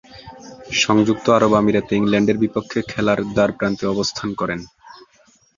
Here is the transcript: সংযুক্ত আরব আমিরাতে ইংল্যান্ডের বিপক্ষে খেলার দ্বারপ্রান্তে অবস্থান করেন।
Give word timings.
সংযুক্ত 0.83 1.25
আরব 1.37 1.51
আমিরাতে 1.61 1.93
ইংল্যান্ডের 1.95 2.37
বিপক্ষে 2.37 2.79
খেলার 2.91 3.19
দ্বারপ্রান্তে 3.35 3.85
অবস্থান 3.87 4.29
করেন। 4.39 4.59